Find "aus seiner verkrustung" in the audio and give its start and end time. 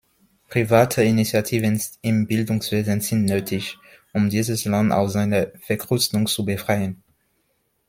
4.91-6.25